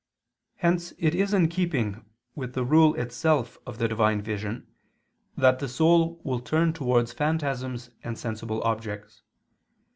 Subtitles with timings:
[0.55, 2.03] Hence it is in keeping
[2.33, 4.65] with the rule itself of the divine vision
[5.37, 9.21] that the soul will turn towards phantasms and sensible objects.